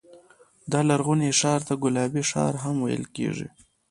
[0.71, 3.47] دا لرغونی ښار ته ګلابي ښار هم ویل کېږي.